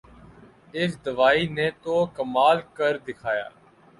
[0.79, 3.47] اس دوائی نے تو کمال کر دکھایا